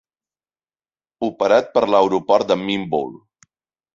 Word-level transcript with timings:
Operat 1.27 1.69
per 1.77 1.85
l'aeroport 1.95 2.49
de 2.53 2.59
Minvoul. 2.63 3.13